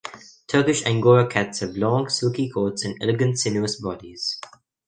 Turkish 0.47 0.83
Angora 0.87 1.27
cats 1.27 1.59
have 1.59 1.77
long, 1.77 2.09
silky 2.09 2.49
coats 2.49 2.83
and 2.85 2.97
elegant, 3.03 3.37
sinuous 3.37 3.79
bodies. 3.79 4.39